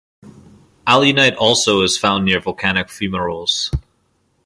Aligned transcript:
Alunite 0.87 1.35
also 1.37 1.83
is 1.83 1.95
found 1.95 2.25
near 2.25 2.39
volcanic 2.39 2.87
fumaroles. 2.87 3.69